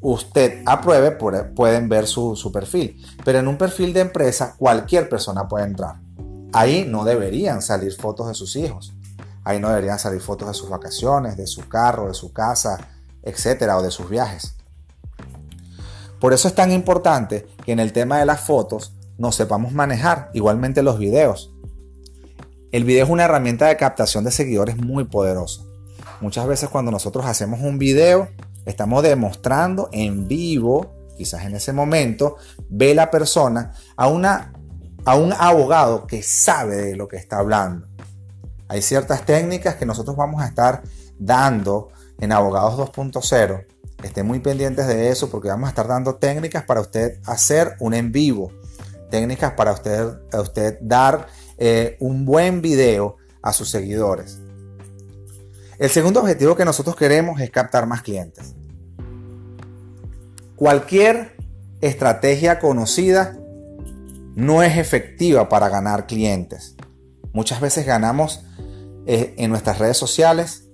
usted 0.00 0.62
apruebe 0.66 1.12
pueden 1.12 1.88
ver 1.88 2.06
su, 2.06 2.36
su, 2.36 2.52
perfil. 2.52 3.04
Pero 3.24 3.38
en 3.38 3.48
un 3.48 3.58
perfil 3.58 3.92
de 3.92 4.00
empresa 4.00 4.54
cualquier 4.58 5.08
persona 5.08 5.48
puede 5.48 5.66
entrar. 5.66 6.00
Ahí 6.52 6.84
no 6.88 7.04
deberían 7.04 7.62
salir 7.62 7.92
fotos 7.92 8.28
de 8.28 8.34
sus 8.34 8.56
hijos. 8.56 8.92
Ahí 9.44 9.60
no 9.60 9.68
deberían 9.68 9.98
salir 9.98 10.20
fotos 10.20 10.48
de 10.48 10.54
sus 10.54 10.68
vacaciones, 10.68 11.36
de 11.36 11.46
su 11.46 11.68
carro, 11.68 12.08
de 12.08 12.14
su 12.14 12.32
casa, 12.32 12.78
etcétera, 13.22 13.78
o 13.78 13.82
de 13.82 13.90
sus 13.90 14.08
viajes. 14.08 14.54
Por 16.20 16.32
eso 16.32 16.48
es 16.48 16.54
tan 16.54 16.70
importante 16.70 17.46
que 17.64 17.72
en 17.72 17.80
el 17.80 17.92
tema 17.92 18.18
de 18.18 18.26
las 18.26 18.40
fotos 18.40 18.94
nos 19.16 19.36
sepamos 19.36 19.72
manejar, 19.72 20.30
igualmente 20.34 20.82
los 20.82 20.98
videos. 20.98 21.54
El 22.72 22.84
video 22.84 23.04
es 23.04 23.10
una 23.10 23.24
herramienta 23.24 23.66
de 23.66 23.76
captación 23.76 24.24
de 24.24 24.30
seguidores 24.30 24.76
muy 24.76 25.04
poderosa. 25.04 25.62
Muchas 26.20 26.46
veces 26.46 26.68
cuando 26.68 26.90
nosotros 26.90 27.24
hacemos 27.24 27.60
un 27.60 27.78
video, 27.78 28.28
estamos 28.66 29.02
demostrando 29.02 29.88
en 29.92 30.28
vivo, 30.28 30.94
quizás 31.16 31.44
en 31.44 31.54
ese 31.56 31.72
momento, 31.72 32.36
ve 32.68 32.94
la 32.94 33.10
persona 33.10 33.72
a, 33.96 34.08
una, 34.08 34.52
a 35.04 35.16
un 35.16 35.32
abogado 35.32 36.06
que 36.06 36.22
sabe 36.22 36.76
de 36.76 36.96
lo 36.96 37.08
que 37.08 37.16
está 37.16 37.38
hablando. 37.38 37.86
Hay 38.68 38.82
ciertas 38.82 39.26
técnicas 39.26 39.74
que 39.74 39.86
nosotros 39.86 40.16
vamos 40.16 40.42
a 40.42 40.46
estar 40.46 40.82
dando 41.18 41.88
en 42.18 42.32
Abogados 42.32 42.78
2.0 42.92 43.66
Estén 44.02 44.26
muy 44.26 44.40
pendientes 44.40 44.86
de 44.86 45.10
eso 45.10 45.30
porque 45.30 45.48
vamos 45.48 45.66
a 45.66 45.70
estar 45.70 45.86
dando 45.86 46.14
técnicas 46.14 46.64
para 46.64 46.80
usted 46.80 47.18
hacer 47.26 47.76
un 47.80 47.94
en 47.94 48.12
vivo. 48.12 48.50
Técnicas 49.10 49.52
para 49.52 49.72
usted, 49.72 50.06
usted 50.32 50.78
dar 50.80 51.26
eh, 51.58 51.96
un 52.00 52.24
buen 52.24 52.62
video 52.62 53.16
a 53.42 53.52
sus 53.52 53.68
seguidores. 53.68 54.40
El 55.80 55.88
segundo 55.88 56.20
objetivo 56.20 56.56
que 56.56 56.66
nosotros 56.66 56.94
queremos 56.94 57.40
es 57.40 57.50
captar 57.50 57.86
más 57.86 58.02
clientes. 58.02 58.54
Cualquier 60.54 61.38
estrategia 61.80 62.58
conocida 62.58 63.38
no 64.36 64.62
es 64.62 64.76
efectiva 64.76 65.48
para 65.48 65.70
ganar 65.70 66.06
clientes. 66.06 66.76
Muchas 67.32 67.62
veces 67.62 67.86
ganamos 67.86 68.42
eh, 69.06 69.32
en 69.38 69.48
nuestras 69.48 69.78
redes 69.78 69.96
sociales 69.96 70.68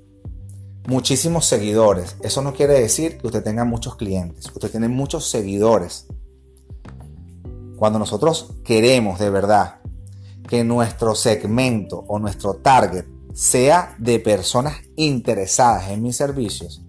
muchísimos 0.88 1.46
seguidores. 1.46 2.16
Eso 2.25 2.42
no 2.42 2.52
quiere 2.52 2.75
decir 2.75 3.18
que 3.18 3.28
usted 3.28 3.44
tenga 3.44 3.64
muchos 3.64 3.94
clientes. 3.94 4.46
Usted 4.52 4.72
tiene 4.72 4.88
muchos 4.88 5.30
seguidores. 5.30 6.08
Cuando 7.76 8.00
nosotros 8.00 8.54
queremos 8.64 9.20
de 9.20 9.30
verdad 9.30 9.76
que 10.48 10.64
nuestro 10.64 11.14
segmento 11.14 12.04
o 12.08 12.18
nuestro 12.18 12.54
target 12.54 13.06
sea 13.37 13.95
de 13.99 14.19
personas 14.19 14.76
interesadas 14.97 15.90
en 15.90 16.02
mis 16.02 16.16
servicios, 16.16 16.83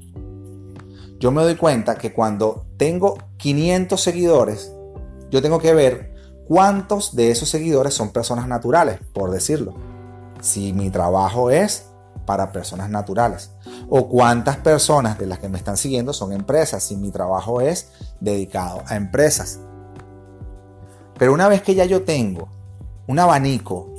yo 1.20 1.30
me 1.32 1.42
doy 1.42 1.56
cuenta 1.56 1.96
que 1.96 2.14
cuando 2.14 2.66
tengo 2.78 3.18
500 3.36 4.00
seguidores, 4.00 4.72
yo 5.30 5.42
tengo 5.42 5.60
que 5.60 5.74
ver 5.74 6.16
cuántos 6.48 7.18
de 7.18 7.32
esos 7.32 7.50
seguidores 7.50 7.94
son 7.94 8.14
personas 8.14 8.48
naturales, 8.48 9.02
por 9.14 9.30
decirlo. 9.30 9.74
Si 10.40 10.72
mi 10.72 10.90
trabajo 10.90 11.52
es 11.52 11.88
para 12.26 12.54
personas 12.54 12.90
naturales. 12.90 13.52
O 13.90 14.08
cuántas 14.08 14.56
personas 14.58 15.20
de 15.20 15.28
las 15.28 15.40
que 15.40 15.50
me 15.50 15.58
están 15.58 15.76
siguiendo 15.76 16.14
son 16.14 16.32
empresas 16.32 16.84
si 16.84 16.96
mi 16.96 17.12
trabajo 17.12 17.60
es 17.60 17.92
dedicado 18.22 18.84
a 18.86 18.96
empresas. 18.96 19.60
Pero 21.18 21.34
una 21.34 21.50
vez 21.50 21.62
que 21.62 21.76
ya 21.76 21.84
yo 21.84 22.04
tengo 22.04 22.48
un 23.08 23.20
abanico 23.20 23.97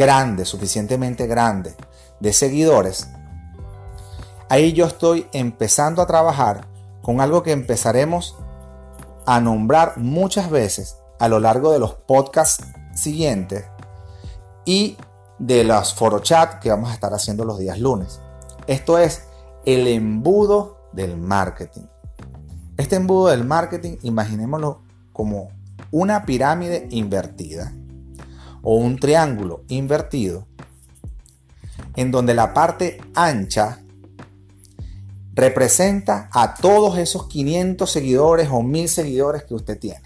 grande, 0.00 0.46
suficientemente 0.46 1.26
grande 1.26 1.76
de 2.20 2.32
seguidores, 2.32 3.10
ahí 4.48 4.72
yo 4.72 4.86
estoy 4.86 5.26
empezando 5.32 6.00
a 6.00 6.06
trabajar 6.06 6.66
con 7.02 7.20
algo 7.20 7.42
que 7.42 7.52
empezaremos 7.52 8.34
a 9.26 9.42
nombrar 9.42 9.98
muchas 9.98 10.48
veces 10.50 10.96
a 11.18 11.28
lo 11.28 11.38
largo 11.38 11.70
de 11.70 11.78
los 11.78 11.92
podcasts 11.92 12.64
siguientes 12.94 13.66
y 14.64 14.96
de 15.38 15.64
los 15.64 15.94
chat 16.22 16.60
que 16.60 16.70
vamos 16.70 16.88
a 16.88 16.94
estar 16.94 17.12
haciendo 17.12 17.44
los 17.44 17.58
días 17.58 17.78
lunes. 17.78 18.22
Esto 18.66 18.96
es 18.96 19.24
el 19.66 19.86
embudo 19.86 20.78
del 20.92 21.18
marketing. 21.18 21.84
Este 22.78 22.96
embudo 22.96 23.28
del 23.28 23.44
marketing, 23.44 23.98
imaginémoslo 24.00 24.80
como 25.12 25.48
una 25.90 26.24
pirámide 26.24 26.88
invertida 26.90 27.74
o 28.62 28.76
un 28.76 28.98
triángulo 28.98 29.64
invertido 29.68 30.46
en 31.96 32.10
donde 32.10 32.34
la 32.34 32.54
parte 32.54 33.00
ancha 33.14 33.80
representa 35.32 36.28
a 36.32 36.54
todos 36.54 36.98
esos 36.98 37.26
500 37.28 37.90
seguidores 37.90 38.48
o 38.50 38.62
1000 38.62 38.88
seguidores 38.88 39.44
que 39.44 39.54
usted 39.54 39.78
tiene. 39.78 40.02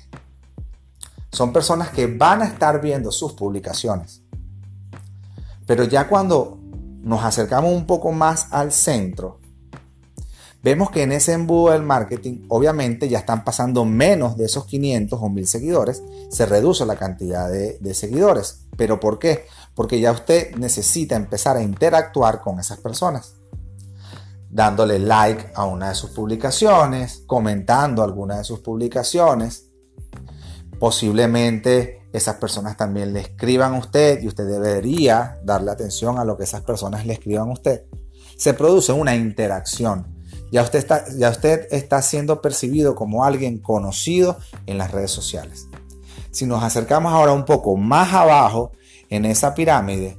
Son 1.32 1.52
personas 1.52 1.88
que 1.90 2.06
van 2.06 2.42
a 2.42 2.46
estar 2.46 2.80
viendo 2.80 3.10
sus 3.10 3.32
publicaciones 3.32 4.24
pero 5.66 5.84
ya 5.84 6.08
cuando 6.08 6.58
nos 7.02 7.24
acercamos 7.24 7.72
un 7.72 7.86
poco 7.86 8.12
más 8.12 8.48
al 8.50 8.72
centro, 8.72 9.40
vemos 10.64 10.90
que 10.90 11.02
en 11.02 11.12
ese 11.12 11.34
embudo 11.34 11.72
del 11.72 11.82
marketing, 11.82 12.46
obviamente 12.48 13.08
ya 13.08 13.18
están 13.18 13.44
pasando 13.44 13.84
menos 13.84 14.36
de 14.36 14.46
esos 14.46 14.64
500 14.64 15.20
o 15.22 15.28
1000 15.28 15.46
seguidores, 15.46 16.02
se 16.30 16.46
reduce 16.46 16.84
la 16.86 16.96
cantidad 16.96 17.48
de, 17.48 17.78
de 17.78 17.94
seguidores. 17.94 18.66
¿Pero 18.76 18.98
por 18.98 19.20
qué? 19.20 19.44
Porque 19.74 20.00
ya 20.00 20.10
usted 20.10 20.56
necesita 20.56 21.14
empezar 21.14 21.56
a 21.56 21.62
interactuar 21.62 22.40
con 22.40 22.58
esas 22.58 22.78
personas 22.78 23.34
dándole 24.54 25.00
like 25.00 25.50
a 25.56 25.64
una 25.64 25.88
de 25.88 25.94
sus 25.96 26.10
publicaciones, 26.10 27.24
comentando 27.26 28.04
alguna 28.04 28.38
de 28.38 28.44
sus 28.44 28.60
publicaciones. 28.60 29.72
Posiblemente 30.78 32.08
esas 32.12 32.36
personas 32.36 32.76
también 32.76 33.12
le 33.12 33.18
escriban 33.18 33.74
a 33.74 33.78
usted 33.78 34.22
y 34.22 34.28
usted 34.28 34.46
debería 34.46 35.40
darle 35.42 35.72
atención 35.72 36.18
a 36.18 36.24
lo 36.24 36.36
que 36.36 36.44
esas 36.44 36.60
personas 36.60 37.04
le 37.04 37.14
escriban 37.14 37.48
a 37.48 37.52
usted. 37.52 37.86
Se 38.36 38.54
produce 38.54 38.92
una 38.92 39.16
interacción. 39.16 40.13
Ya 40.54 40.62
usted 40.62 40.78
está, 40.78 41.04
ya 41.18 41.30
usted 41.30 41.66
está 41.72 42.00
siendo 42.00 42.40
percibido 42.40 42.94
como 42.94 43.24
alguien 43.24 43.58
conocido 43.58 44.38
en 44.66 44.78
las 44.78 44.92
redes 44.92 45.10
sociales. 45.10 45.66
Si 46.30 46.46
nos 46.46 46.62
acercamos 46.62 47.12
ahora 47.12 47.32
un 47.32 47.44
poco 47.44 47.76
más 47.76 48.14
abajo 48.14 48.70
en 49.10 49.24
esa 49.24 49.54
pirámide, 49.54 50.16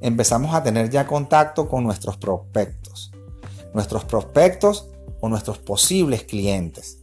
empezamos 0.00 0.54
a 0.54 0.62
tener 0.62 0.88
ya 0.88 1.06
contacto 1.06 1.68
con 1.68 1.84
nuestros 1.84 2.16
prospectos 2.16 3.12
nuestros 3.74 4.04
prospectos 4.04 4.88
o 5.20 5.28
nuestros 5.28 5.58
posibles 5.58 6.22
clientes. 6.22 6.98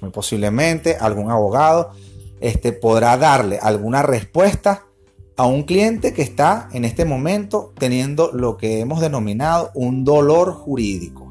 Muy 0.00 0.10
posiblemente 0.10 0.96
algún 0.96 1.30
abogado 1.30 1.92
este, 2.40 2.72
podrá 2.72 3.16
darle 3.16 3.58
alguna 3.60 4.02
respuesta 4.02 4.86
a 5.36 5.46
un 5.46 5.62
cliente 5.62 6.12
que 6.12 6.22
está 6.22 6.68
en 6.72 6.84
este 6.84 7.04
momento 7.04 7.72
teniendo 7.78 8.32
lo 8.32 8.56
que 8.56 8.80
hemos 8.80 9.00
denominado 9.00 9.70
un 9.74 10.02
dolor 10.02 10.52
jurídico. 10.52 11.27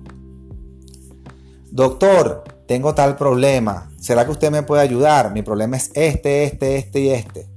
Doctor, 1.71 2.43
tengo 2.67 2.93
tal 2.93 3.15
problema. 3.15 3.91
¿Será 3.99 4.25
que 4.25 4.31
usted 4.31 4.51
me 4.51 4.63
puede 4.63 4.81
ayudar? 4.81 5.33
Mi 5.33 5.41
problema 5.41 5.77
es 5.77 5.91
este, 5.93 6.43
este, 6.43 6.77
este 6.77 6.99
y 6.99 7.09
este. 7.09 7.49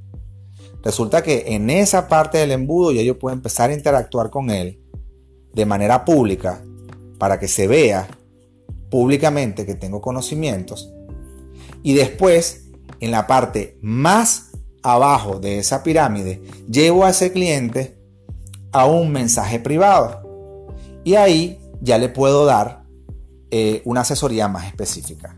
Resulta 0.82 1.22
que 1.22 1.54
en 1.54 1.68
esa 1.68 2.08
parte 2.08 2.38
del 2.38 2.52
embudo 2.52 2.92
ya 2.92 3.02
yo 3.02 3.18
puedo 3.18 3.34
empezar 3.34 3.70
a 3.70 3.74
interactuar 3.74 4.30
con 4.30 4.50
él 4.50 4.80
de 5.52 5.66
manera 5.66 6.04
pública 6.04 6.62
para 7.18 7.38
que 7.38 7.48
se 7.48 7.66
vea 7.66 8.08
públicamente 8.90 9.66
que 9.66 9.74
tengo 9.74 10.00
conocimientos. 10.00 10.92
Y 11.82 11.94
después, 11.94 12.68
en 13.00 13.10
la 13.10 13.26
parte 13.26 13.78
más 13.82 14.50
abajo 14.82 15.38
de 15.38 15.58
esa 15.58 15.82
pirámide, 15.82 16.42
llevo 16.68 17.04
a 17.04 17.10
ese 17.10 17.32
cliente 17.32 17.98
a 18.72 18.86
un 18.86 19.12
mensaje 19.12 19.60
privado. 19.60 20.66
Y 21.04 21.14
ahí 21.14 21.60
ya 21.80 21.98
le 21.98 22.08
puedo 22.08 22.44
dar 22.44 22.79
eh, 23.50 23.82
una 23.84 24.02
asesoría 24.02 24.48
más 24.48 24.66
específica. 24.66 25.36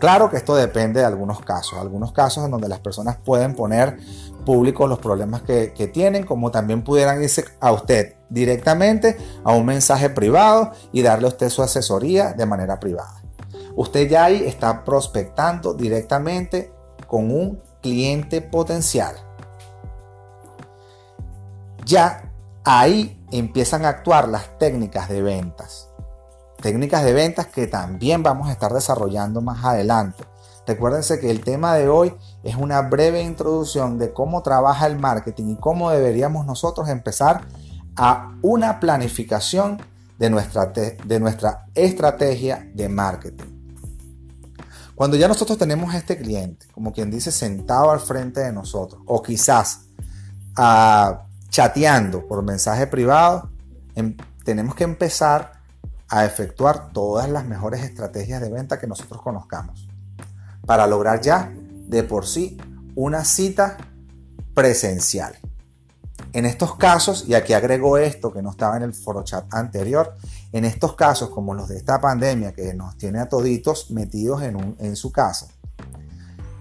Claro 0.00 0.30
que 0.30 0.38
esto 0.38 0.56
depende 0.56 1.00
de 1.00 1.06
algunos 1.06 1.40
casos, 1.40 1.78
algunos 1.78 2.12
casos 2.12 2.44
en 2.46 2.50
donde 2.50 2.68
las 2.68 2.80
personas 2.80 3.18
pueden 3.18 3.54
poner 3.54 3.98
público 4.46 4.86
los 4.86 4.98
problemas 4.98 5.42
que, 5.42 5.90
tienen, 5.92 6.24
como 6.24 6.50
también 6.50 6.82
pudieran 6.82 7.22
irse 7.22 7.44
a 7.60 7.70
usted 7.72 8.14
directamente 8.30 9.18
a 9.44 9.52
un 9.52 9.66
mensaje 9.66 10.08
privado 10.08 10.72
y 10.90 11.02
darle 11.02 11.26
a 11.26 11.28
usted 11.28 11.50
su 11.50 11.62
asesoría 11.62 12.32
de 12.32 12.46
manera 12.46 12.80
privada. 12.80 13.22
Usted 13.76 14.08
ya 14.08 14.24
ahí 14.24 14.42
está 14.46 14.84
prospectando 14.84 15.74
directamente 15.74 16.72
con 17.06 17.30
un 17.30 17.60
cliente 17.82 18.40
potencial. 18.40 19.14
Ya 21.84 22.32
ahí 22.64 23.22
empiezan 23.30 23.84
a 23.84 23.90
actuar 23.90 24.28
las 24.28 24.58
técnicas 24.58 25.10
de 25.10 25.20
ventas. 25.20 25.89
Técnicas 26.60 27.04
de 27.04 27.12
ventas 27.12 27.46
que 27.46 27.66
también 27.66 28.22
vamos 28.22 28.48
a 28.48 28.52
estar 28.52 28.72
desarrollando 28.72 29.40
más 29.40 29.64
adelante. 29.64 30.24
Recuérdense 30.66 31.18
que 31.18 31.30
el 31.30 31.42
tema 31.42 31.74
de 31.74 31.88
hoy 31.88 32.14
es 32.42 32.56
una 32.56 32.82
breve 32.82 33.22
introducción 33.22 33.98
de 33.98 34.12
cómo 34.12 34.42
trabaja 34.42 34.86
el 34.86 34.98
marketing 34.98 35.54
y 35.54 35.56
cómo 35.56 35.90
deberíamos 35.90 36.46
nosotros 36.46 36.88
empezar 36.88 37.46
a 37.96 38.36
una 38.42 38.78
planificación 38.78 39.78
de 40.18 40.30
nuestra, 40.30 40.66
de 40.66 41.18
nuestra 41.18 41.66
estrategia 41.74 42.70
de 42.74 42.88
marketing. 42.88 43.60
Cuando 44.94 45.16
ya 45.16 45.28
nosotros 45.28 45.56
tenemos 45.56 45.94
a 45.94 45.96
este 45.96 46.18
cliente, 46.18 46.66
como 46.72 46.92
quien 46.92 47.10
dice, 47.10 47.32
sentado 47.32 47.90
al 47.90 48.00
frente 48.00 48.40
de 48.40 48.52
nosotros, 48.52 49.00
o 49.06 49.22
quizás 49.22 49.86
ah, 50.56 51.22
chateando 51.48 52.28
por 52.28 52.42
mensaje 52.44 52.86
privado, 52.86 53.48
em, 53.94 54.14
tenemos 54.44 54.74
que 54.74 54.84
empezar 54.84 55.59
a 56.10 56.24
efectuar 56.24 56.92
todas 56.92 57.30
las 57.30 57.46
mejores 57.46 57.82
estrategias 57.82 58.40
de 58.40 58.50
venta 58.50 58.78
que 58.78 58.88
nosotros 58.88 59.22
conozcamos 59.22 59.88
para 60.66 60.86
lograr 60.86 61.20
ya 61.20 61.52
de 61.54 62.02
por 62.02 62.26
sí 62.26 62.58
una 62.94 63.24
cita 63.24 63.76
presencial. 64.52 65.36
En 66.32 66.46
estos 66.46 66.76
casos, 66.76 67.24
y 67.26 67.34
aquí 67.34 67.54
agrego 67.54 67.96
esto 67.96 68.32
que 68.32 68.42
no 68.42 68.50
estaba 68.50 68.76
en 68.76 68.82
el 68.84 68.94
foro 68.94 69.24
chat 69.24 69.52
anterior, 69.52 70.14
en 70.52 70.64
estos 70.64 70.94
casos 70.94 71.30
como 71.30 71.54
los 71.54 71.68
de 71.68 71.76
esta 71.76 72.00
pandemia 72.00 72.52
que 72.52 72.74
nos 72.74 72.96
tiene 72.96 73.20
a 73.20 73.28
toditos 73.28 73.90
metidos 73.90 74.42
en, 74.42 74.76
en 74.78 74.96
su 74.96 75.10
casa, 75.10 75.48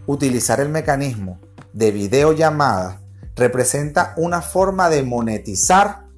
utilizar 0.07 0.59
el 0.59 0.69
mecanismo 0.69 1.39
de 1.73 1.91
videollamada 1.91 3.01
representa 3.35 4.13
una 4.17 4.41
forma 4.41 4.89
de 4.89 5.03
monetizar 5.03 6.08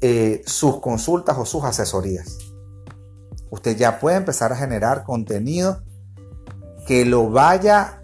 eh, 0.00 0.42
sus 0.46 0.80
consultas 0.80 1.36
o 1.38 1.44
sus 1.44 1.64
asesorías. 1.64 2.38
Usted 3.50 3.76
ya 3.76 3.98
puede 3.98 4.16
empezar 4.16 4.52
a 4.52 4.56
generar 4.56 5.04
contenido 5.04 5.82
que 6.86 7.04
lo 7.04 7.30
vaya 7.30 8.02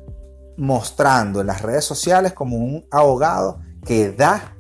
mostrando 0.56 1.40
en 1.40 1.46
las 1.46 1.62
redes 1.62 1.84
sociales 1.84 2.32
como 2.32 2.56
un 2.56 2.86
abogado 2.90 3.60
que 3.84 4.12
da 4.12 4.56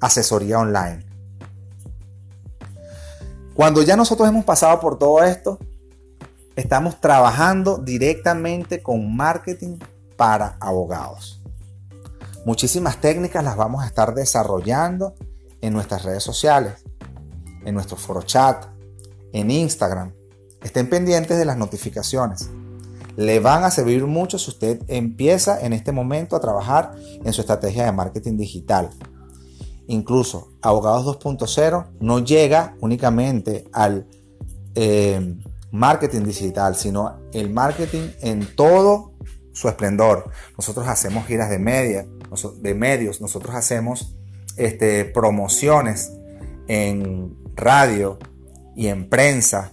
asesoría 0.00 0.58
online. 0.58 1.06
Cuando 3.54 3.82
ya 3.82 3.96
nosotros 3.96 4.28
hemos 4.28 4.44
pasado 4.44 4.80
por 4.80 4.98
todo 4.98 5.22
esto, 5.22 5.58
estamos 6.56 7.00
trabajando 7.00 7.78
directamente 7.78 8.82
con 8.82 9.14
marketing 9.14 9.78
para 10.16 10.56
abogados. 10.60 11.42
Muchísimas 12.44 12.96
técnicas 13.00 13.44
las 13.44 13.56
vamos 13.56 13.84
a 13.84 13.86
estar 13.86 14.14
desarrollando 14.14 15.14
en 15.62 15.72
nuestras 15.72 16.04
redes 16.04 16.22
sociales, 16.22 16.84
en 17.64 17.74
nuestro 17.74 17.96
foro 17.96 18.20
chat, 18.22 18.66
en 19.32 19.50
Instagram. 19.50 20.12
Estén 20.60 20.90
pendientes 20.90 21.38
de 21.38 21.46
las 21.46 21.56
notificaciones 21.56 22.50
le 23.16 23.40
van 23.40 23.64
a 23.64 23.70
servir 23.70 24.06
mucho 24.06 24.38
si 24.38 24.50
usted 24.50 24.82
empieza 24.88 25.60
en 25.60 25.72
este 25.72 25.92
momento 25.92 26.36
a 26.36 26.40
trabajar 26.40 26.94
en 27.24 27.32
su 27.32 27.40
estrategia 27.40 27.84
de 27.84 27.92
marketing 27.92 28.36
digital. 28.36 28.90
Incluso 29.86 30.52
Abogados 30.62 31.18
2.0 31.20 31.90
no 32.00 32.18
llega 32.20 32.76
únicamente 32.80 33.68
al 33.72 34.06
eh, 34.74 35.36
marketing 35.70 36.22
digital, 36.22 36.76
sino 36.76 37.18
el 37.32 37.50
marketing 37.50 38.08
en 38.20 38.46
todo 38.56 39.12
su 39.52 39.68
esplendor. 39.68 40.30
Nosotros 40.56 40.86
hacemos 40.88 41.26
giras 41.26 41.50
de, 41.50 41.58
media, 41.58 42.06
de 42.60 42.74
medios, 42.74 43.20
nosotros 43.20 43.54
hacemos 43.54 44.16
este, 44.56 45.04
promociones 45.04 46.12
en 46.68 47.36
radio 47.54 48.18
y 48.74 48.88
en 48.88 49.08
prensa, 49.08 49.72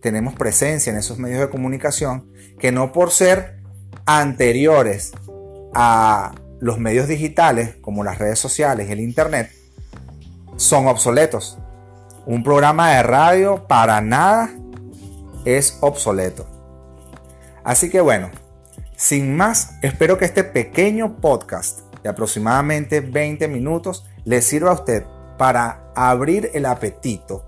tenemos 0.00 0.34
presencia 0.34 0.90
en 0.92 0.98
esos 0.98 1.18
medios 1.18 1.40
de 1.40 1.48
comunicación 1.48 2.30
que 2.58 2.72
no 2.72 2.92
por 2.92 3.10
ser 3.10 3.62
anteriores 4.06 5.12
a 5.74 6.34
los 6.60 6.78
medios 6.78 7.08
digitales 7.08 7.76
como 7.80 8.04
las 8.04 8.18
redes 8.18 8.38
sociales 8.38 8.88
y 8.88 8.92
el 8.92 9.00
internet 9.00 9.50
son 10.56 10.86
obsoletos. 10.86 11.58
Un 12.26 12.42
programa 12.42 12.90
de 12.96 13.02
radio 13.02 13.66
para 13.66 14.00
nada 14.00 14.50
es 15.44 15.78
obsoleto. 15.80 16.46
Así 17.64 17.90
que 17.90 18.00
bueno, 18.00 18.30
sin 18.96 19.36
más, 19.36 19.74
espero 19.82 20.18
que 20.18 20.24
este 20.24 20.44
pequeño 20.44 21.16
podcast 21.16 21.80
de 22.02 22.08
aproximadamente 22.08 23.00
20 23.00 23.48
minutos 23.48 24.06
le 24.24 24.42
sirva 24.42 24.70
a 24.70 24.74
usted 24.74 25.04
para 25.38 25.90
abrir 25.94 26.50
el 26.54 26.66
apetito 26.66 27.44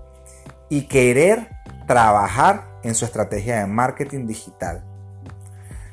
y 0.69 0.83
querer 0.83 1.49
trabajar 1.87 2.67
en 2.83 2.95
su 2.95 3.05
estrategia 3.05 3.59
de 3.59 3.67
marketing 3.67 4.27
digital. 4.27 4.83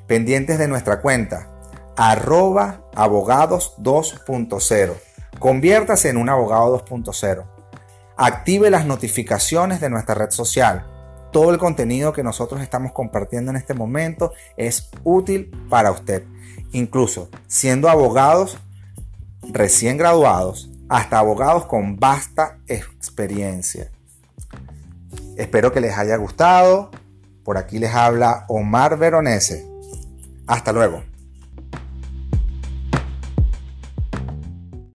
Pendientes 0.07 0.59
de 0.59 0.69
nuestra 0.69 1.01
cuenta, 1.01 1.49
arroba 1.97 2.83
abogados 2.95 3.75
2.0. 3.79 4.93
Conviértase 5.39 6.11
en 6.11 6.17
un 6.17 6.29
abogado 6.29 6.85
2.0. 6.85 7.45
Active 8.17 8.71
las 8.71 8.87
notificaciones 8.87 9.81
de 9.81 9.91
nuestra 9.91 10.15
red 10.15 10.31
social. 10.31 10.87
Todo 11.33 11.51
el 11.51 11.59
contenido 11.59 12.13
que 12.13 12.23
nosotros 12.23 12.61
estamos 12.61 12.93
compartiendo 12.93 13.51
en 13.51 13.57
este 13.57 13.75
momento 13.75 14.33
es 14.57 14.91
útil 15.03 15.51
para 15.69 15.91
usted. 15.91 16.25
Incluso 16.73 17.29
siendo 17.49 17.89
abogados 17.89 18.59
recién 19.43 19.97
graduados 19.97 20.71
hasta 20.89 21.19
abogados 21.19 21.67
con 21.67 21.97
vasta 21.97 22.59
experiencia. 22.67 23.91
Espero 25.37 25.73
que 25.73 25.81
les 25.81 25.97
haya 25.97 26.17
gustado. 26.17 26.91
Por 27.45 27.59
aquí 27.59 27.79
les 27.79 27.95
habla 27.95 28.45
Omar 28.49 28.99
Veronese. 28.99 29.67
Hasta 30.47 30.73
luego. 30.73 31.03